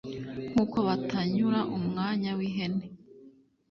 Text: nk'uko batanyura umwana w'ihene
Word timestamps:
nk'uko 0.51 0.77
batanyura 0.87 1.59
umwana 1.77 2.27
w'ihene 2.37 2.85